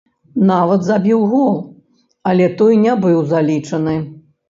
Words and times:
Нават 0.51 0.87
забіў 0.87 1.21
гол, 1.35 1.53
але 2.33 2.51
той 2.65 2.83
не 2.89 2.99
быў 3.07 3.25
залічаны. 3.37 3.99